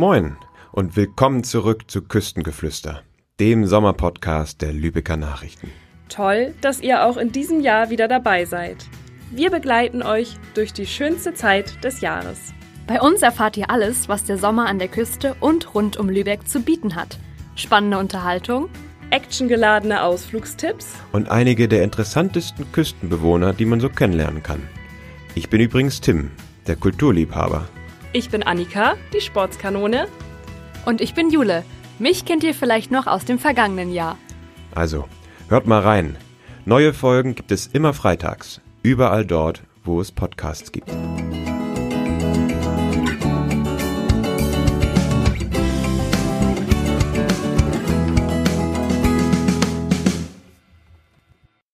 [0.00, 0.36] Moin
[0.70, 3.02] und willkommen zurück zu Küstengeflüster,
[3.40, 5.72] dem Sommerpodcast der Lübecker Nachrichten.
[6.08, 8.76] Toll, dass ihr auch in diesem Jahr wieder dabei seid.
[9.32, 12.54] Wir begleiten euch durch die schönste Zeit des Jahres.
[12.86, 16.46] Bei uns erfahrt ihr alles, was der Sommer an der Küste und rund um Lübeck
[16.46, 17.18] zu bieten hat.
[17.56, 18.68] Spannende Unterhaltung,
[19.10, 24.62] actiongeladene Ausflugstipps und einige der interessantesten Küstenbewohner, die man so kennenlernen kann.
[25.34, 26.30] Ich bin übrigens Tim,
[26.68, 27.66] der Kulturliebhaber.
[28.12, 30.08] Ich bin Annika, die Sportskanone.
[30.86, 31.62] Und ich bin Jule.
[31.98, 34.16] Mich kennt ihr vielleicht noch aus dem vergangenen Jahr.
[34.74, 35.06] Also,
[35.48, 36.16] hört mal rein.
[36.64, 40.90] Neue Folgen gibt es immer freitags, überall dort, wo es Podcasts gibt.